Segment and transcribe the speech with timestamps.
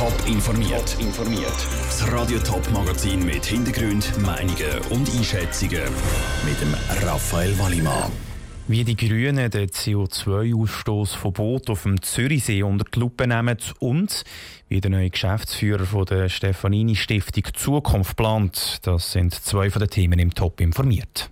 [0.00, 0.96] Top informiert.
[0.98, 1.52] informiert.
[1.84, 5.82] Das Radio Top Magazin mit Hintergrund, Meinungen und Einschätzungen
[6.42, 6.74] mit dem
[7.06, 8.10] Raphael Wallimann.
[8.66, 14.24] Wie die Grünen den CO2-Ausstoß von Booten auf dem Zürichsee unter die Lupe nehmen und
[14.70, 19.90] wie der neue Geschäftsführer von der Stefanini Stiftung Zukunft plant, das sind zwei von den
[19.90, 21.28] Themen im Top informiert.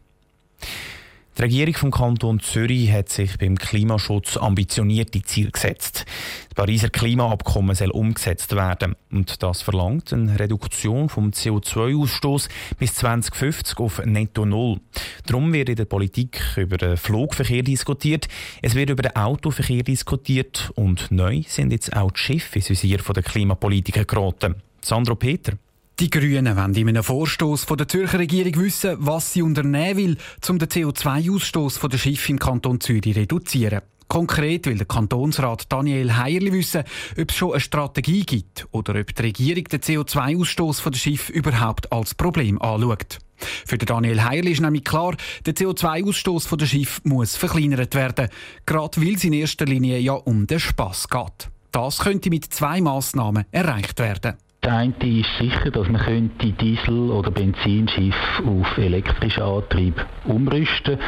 [1.39, 6.05] Die Regierung vom Kanton Zürich hat sich beim Klimaschutz ambitionierte Ziele gesetzt.
[6.49, 12.49] Das Pariser Klimaabkommen soll umgesetzt werden und das verlangt eine Reduktion vom CO2-Ausstoß
[12.81, 14.81] bis 2050 auf Netto Null.
[15.27, 18.27] Darum wird in der Politik über den Flugverkehr diskutiert,
[18.61, 22.99] es wird über den Autoverkehr diskutiert und neu sind jetzt auch die Schiffe ins Visier
[22.99, 24.57] der Klimapolitiker geraten.
[24.81, 25.53] Sandro Peter.
[26.01, 30.17] Die Grünen wollen in einem Vorstoß von der Zürcher Regierung wissen, was sie unternehmen will,
[30.49, 33.81] um den CO2-Ausstoß der Schiffe im Kanton Zürich zu reduzieren.
[34.07, 36.85] Konkret will der Kantonsrat Daniel Heierli wissen,
[37.21, 41.91] ob es schon eine Strategie gibt oder ob die Regierung den CO2-Ausstoß der Schiffe überhaupt
[41.91, 43.19] als Problem anschaut.
[43.67, 48.29] Für Daniel Heierli ist nämlich klar, der CO2-Ausstoß der Schiffe muss verkleinert werden,
[48.67, 51.51] gerade weil es in erster Linie ja um den Spass geht.
[51.73, 54.37] Das könnte mit zwei Massnahmen erreicht werden.
[54.69, 59.95] Der eine ist sicher, dass man könnte Diesel- oder Benzinschiffe auf elektrischen Antrieb
[60.27, 60.99] umrüsten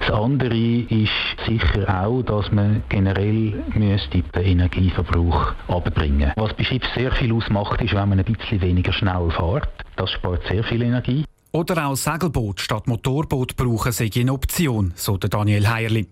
[0.00, 1.10] Das andere ist
[1.46, 7.82] sicher auch, dass man generell müsste den Energieverbrauch abbringen Was bei Schiffen sehr viel ausmacht,
[7.82, 9.68] ist, wenn man ein bisschen weniger schnell fährt.
[9.96, 11.26] Das spart sehr viel Energie.
[11.54, 16.08] Oder auch Segelboot statt Motorboot brauchen sei eine Option, so der Daniel Heierli.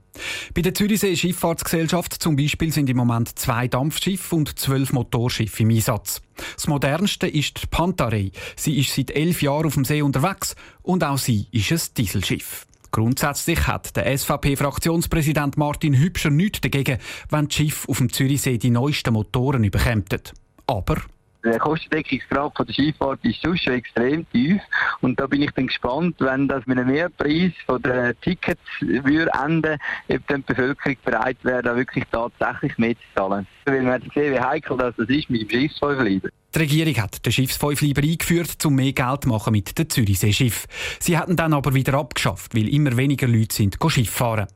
[0.52, 5.70] Bei der Zürichsee Schifffahrtsgesellschaft zum Beispiel sind im Moment zwei Dampfschiffe und zwölf Motorschiffe im
[5.70, 6.20] Einsatz.
[6.56, 8.32] Das modernste ist die Pantarei.
[8.54, 12.66] Sie ist seit elf Jahren auf dem See unterwegs und auch sie ist ein Dieselschiff.
[12.90, 16.98] Grundsätzlich hat der SVP-Fraktionspräsident Martin Hübscher nichts dagegen,
[17.30, 20.20] wenn die Schiffe auf dem Zürichsee die neuesten Motoren überkämpfen.
[20.66, 20.96] Aber
[21.44, 24.60] der Kostendeckungsgrad von der Skifahrt ist schon extrem tief.
[25.00, 29.30] Und da bin ich dann gespannt, wenn das mit einem Mehrpreis von den Tickets würde
[29.42, 29.78] enden,
[30.08, 33.46] ob dann die Bevölkerung bereit wäre, da wirklich tatsächlich mitzuzahlen.
[33.64, 36.28] Weil man gesehen, wie heikel das ist mit dem Schiffsfeuerleiber.
[36.54, 40.66] Die Regierung hat den Schiffsfeuerleiber eingeführt, um mehr Geld zu machen mit den Zürichseeschiff.
[40.98, 44.48] Sie hatten dann aber wieder abgeschafft, weil immer weniger Leute sind Schiff fahren.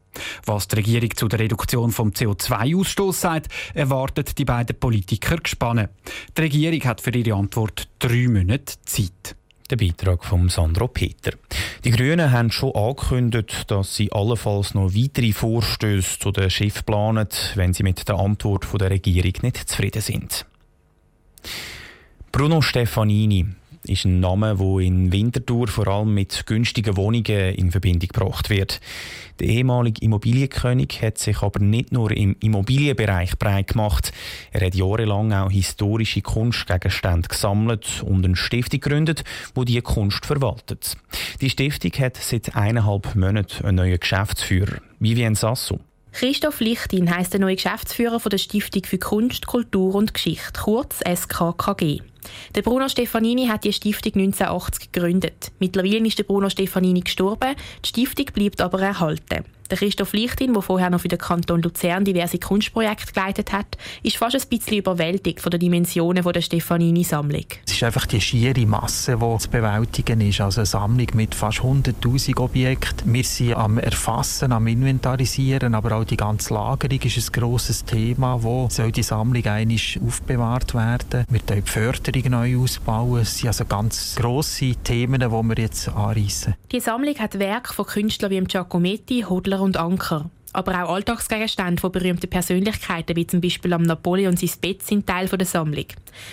[0.44, 5.91] Was die Regierung zu der Reduktion vom CO2-Ausstoß sagt, erwartet die beiden Politiker gespannt.
[6.37, 9.37] Die Regierung hat für ihre Antwort drei Monate Zeit.
[9.71, 11.32] Der Beitrag von Sandro Peter.
[11.84, 17.28] Die Grünen haben schon angekündigt, dass sie allenfalls noch weitere Vorstöße zu den Schiff planen,
[17.55, 20.44] wenn sie mit der Antwort der Regierung nicht zufrieden sind.
[22.34, 23.46] Bruno Stefanini,
[23.84, 28.80] ist ein Name, der in Winterthur vor allem mit günstigen Wohnungen in Verbindung gebracht wird.
[29.38, 34.10] Der ehemalige Immobilienkönig hat sich aber nicht nur im Immobilienbereich breit gemacht.
[34.50, 39.22] Er hat jahrelang auch historische Kunstgegenstände gesammelt und eine Stiftung gegründet,
[39.54, 40.96] wo die Kunst verwaltet.
[41.40, 45.78] Die Stiftung hat seit eineinhalb Monaten einen neuen Geschäftsführer, Vivien Sasso.
[46.14, 52.02] Christoph Lichtin heißt der neue Geschäftsführer der Stiftung für Kunst, Kultur und Geschichte, kurz SKKG.
[52.54, 55.50] Der Bruno Stefanini hat die Stiftung 1980 gegründet.
[55.58, 59.44] Mittlerweile ist der Bruno Stefanini gestorben, die Stiftung bleibt aber erhalten.
[59.70, 64.19] Der Christoph Lichtin, der vorher noch für den Kanton Luzern diverse Kunstprojekte geleitet hat, ist
[64.19, 67.47] fast ein bisschen überwältigt von den Dimensionen der Stefanini-Sammlung.
[67.66, 70.42] Es ist einfach die schiere Masse, die zu bewältigen ist.
[70.42, 73.14] Also eine Sammlung mit fast 100'000 Objekten.
[73.14, 78.42] Wir sind am Erfassen, am Inventarisieren, aber auch die ganze Lagerung ist ein grosses Thema.
[78.42, 81.25] Wo soll die Sammlung eigentlich aufbewahrt werden?
[81.31, 83.22] Wir die Förderung neu ausbauen.
[83.22, 86.54] Es sind also ganz grosse Themen, die wir jetzt anreissen.
[86.70, 90.31] Die Sammlung hat Werke von Künstlern wie Giacometti, Hodler Adler und Anker.
[90.53, 95.26] Aber auch Alltagsgegenstände von berühmten Persönlichkeiten, wie zum Beispiel am Napoleon sein Bett, sind Teil
[95.26, 95.87] der Sammlung.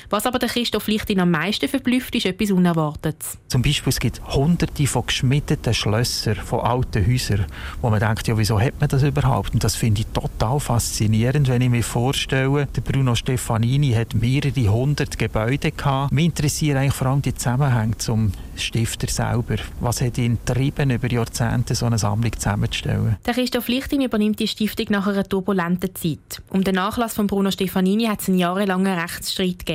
[0.10, 3.38] Was aber der Christoph Lichtin am meisten verblüfft, ist etwas Unerwartetes.
[3.48, 7.46] Zum Beispiel es gibt hunderte von geschmiedeten Schlössern von alten Häusern,
[7.82, 9.54] wo man denkt, ja, wieso hat man das überhaupt?
[9.54, 14.72] Und das finde ich total faszinierend, wenn ich mir vorstelle, der Bruno Stefanini hat mehrere
[14.72, 16.12] hundert Gebäude gehabt.
[16.12, 19.56] Mich interessieren eigentlich vor allem die Zusammenhänge zum Stifter selber.
[19.80, 23.18] Was hat ihn getrieben, über Jahrzehnte so eine Sammlung zusammenzustellen?
[23.26, 26.42] Der Christoph Lichtin übernimmt die Stiftung nach einer turbulenten Zeit.
[26.50, 29.71] Um den Nachlass von Bruno Stefanini hat es einen jahrelangen Rechtsstreit gegeben.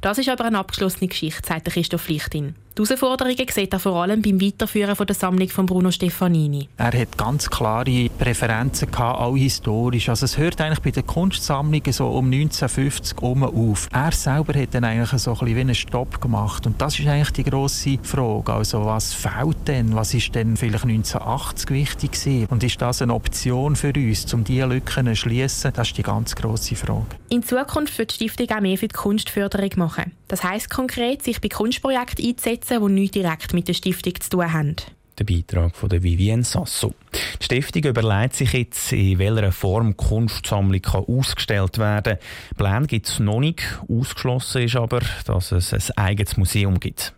[0.00, 2.54] Das ist aber eine abgeschlossene Geschichte, sagt Christoph Lichtin.
[2.78, 6.70] Die Herausforderungen sieht er vor allem beim Weiterführen von der Sammlung von Bruno Stefanini.
[6.78, 10.08] Er hat ganz klare Präferenzen gehabt, auch historisch.
[10.08, 13.88] Also es hört eigentlich bei den Kunstsammlungen so um 1950 um auf.
[13.92, 17.06] Er selber hat dann eigentlich so ein bisschen wie einen Stopp gemacht und das ist
[17.06, 18.54] eigentlich die grosse Frage.
[18.54, 19.94] Also was fehlt denn?
[19.94, 22.46] Was ist denn vielleicht 1980 wichtig gewesen?
[22.48, 25.74] Und ist das eine Option für uns, um diese Lücken zu schließen?
[25.74, 27.04] Das ist die ganz grosse Frage.
[27.28, 30.12] In Zukunft wird die Stiftung auch mehr für die Kunstförderung machen.
[30.32, 34.50] Das heisst konkret, sich bei Kunstprojekten einzusetzen, die nichts direkt mit der Stiftung zu tun
[34.50, 34.76] haben.
[35.18, 36.94] Der Beitrag von der Vivienne Sasso.
[37.38, 42.56] Die Stiftung überlegt sich jetzt, in welcher Form Kunstsammlung kann ausgestellt werden kann.
[42.56, 43.62] Pläne gibt es noch nicht.
[43.90, 47.12] Ausgeschlossen ist aber, dass es ein eigenes Museum gibt.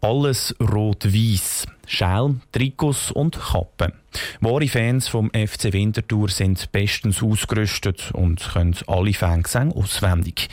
[0.00, 1.66] Alles rot-weiß.
[1.88, 3.94] Schelm, Trikots und Kappen.
[4.38, 10.48] Wahre Fans vom FC Winterthur sind bestens ausgerüstet und können alle Fangesänge auswendig.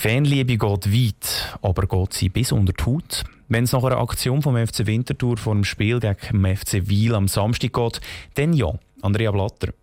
[0.00, 3.22] Fanliebe geht weit, aber geht sie bis unter die Haut?
[3.48, 7.14] Wenn es nach einer Aktion vom FC Winterthur vor dem Spiel gegen den FC Wiel
[7.14, 8.00] am Samstag geht,
[8.32, 9.74] dann ja, Andrea Blatter.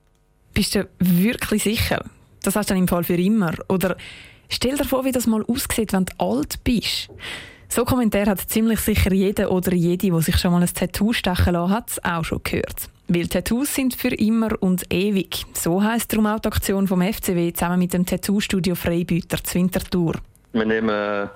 [0.55, 2.03] Bist du wirklich sicher?
[2.41, 3.53] Das hast du dann im Fall für immer?
[3.69, 3.95] Oder
[4.49, 7.09] stell dir vor, wie das mal aussieht, wenn du alt bist.
[7.69, 11.53] So Kommentar hat ziemlich sicher jeder oder jede, die sich schon mal ein Tattoo stechen
[11.53, 12.89] lassen hat, auch schon gehört.
[13.09, 15.45] Weil Tattoos sind für immer und ewig.
[15.53, 20.13] So heisst darum auch die Aktion vom FCW zusammen mit dem Tattoo-Studio Freibüter zur Winterthur.
[20.53, 21.29] Wir nehmen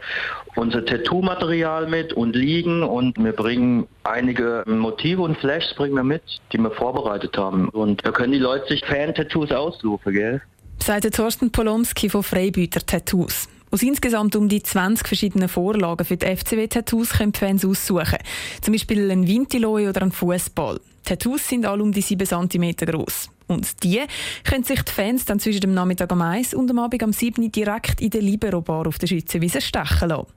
[0.56, 6.24] unser Tattoo-Material mit und liegen und wir bringen einige Motive und Flashs bringen wir mit,
[6.51, 7.69] die wir vorbereitet haben.
[7.69, 10.42] Und da können die Leute sich Fan-Tattoos aussuchen, gell?
[10.80, 13.48] Sagt Thorsten Polomski von Freibüter Tattoos.
[13.74, 18.18] Aus insgesamt um die 20 verschiedenen Vorlagen für die FCW-Tattoos können die Fans aussuchen.
[18.62, 20.82] Zum Beispiel ein Vintiloi oder ein Fußball.
[21.06, 23.30] Tattoos sind alle um die 7 cm groß.
[23.48, 24.02] Und die
[24.44, 27.50] können sich die Fans dann zwischen dem Nachmittag am 1 und dem Abend am 7
[27.50, 30.28] direkt in der Libero-Bar auf der Schützenwiese stechen lassen.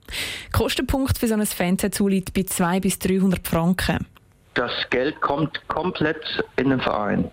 [0.53, 4.07] Kostenpunkt für so ein Fan-Tattoo liegt bei 200 bis 300 Franken.
[4.55, 6.25] Das Geld kommt komplett
[6.57, 7.31] in den Verein.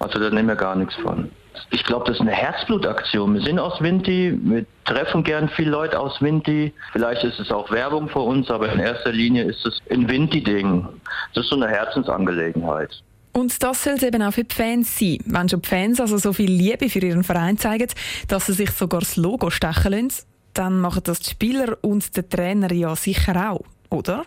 [0.00, 1.30] Also da nehmen wir gar nichts von.
[1.70, 3.34] Ich glaube, das ist eine Herzblutaktion.
[3.34, 6.72] Wir sind aus Winti, wir treffen gern viele Leute aus Winti.
[6.92, 10.86] Vielleicht ist es auch Werbung für uns, aber in erster Linie ist es ein Winti-Ding.
[11.34, 13.02] Das ist so eine Herzensangelegenheit.
[13.32, 15.18] Und das soll es eben auch für die Fans sein.
[15.26, 17.88] Wenn schon die Fans also so viel Liebe für ihren Verein zeigen,
[18.28, 22.28] dass sie sich sogar das Logo stechen lassen, dann machen das die Spieler und der
[22.28, 23.60] Trainer ja sicher auch,
[23.90, 24.24] oder?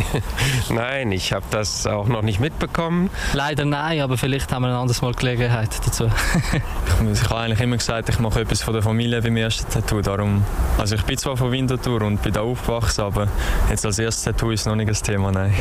[0.70, 3.10] nein, ich habe das auch noch nicht mitbekommen.
[3.32, 6.10] Leider nein, aber vielleicht haben wir ein anderes Mal Gelegenheit dazu.
[7.12, 10.00] ich habe eigentlich immer gesagt, ich mache etwas von der Familie beim ersten Tattoo.
[10.00, 10.44] Darum,
[10.78, 13.28] also ich bin zwar von Winterthur und bin da aufgewachsen, aber
[13.70, 15.52] jetzt als erstes Tattoo ist noch nicht das Thema, nein.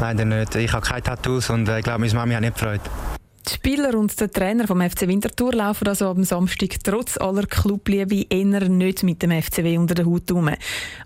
[0.00, 0.54] Leider nicht.
[0.56, 2.80] Ich habe keine Tattoos und äh, ich glaube, meine Mami hat nicht gefreut.
[3.50, 8.24] Die Spieler und der Trainer vom FC Winterthur laufen also am Samstag trotz aller Clubliebe
[8.30, 10.50] eher nicht mit dem FCW unter der Haut herum.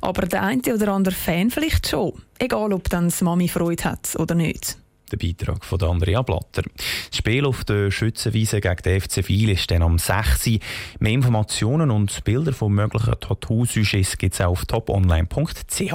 [0.02, 2.12] Aber der eine oder andere Fan vielleicht schon.
[2.38, 4.76] Egal, ob dann die Mami Freude hat oder nicht.
[5.11, 6.64] Der Beitrag von Andrea Blatter.
[6.64, 10.58] Das Spiel auf der Schützenwiese gegen den FC Wiel ist dann am 6.
[10.99, 15.94] Mehr Informationen und Bilder von möglichen Tattoo-Sujets gibt es auf toponline.ch.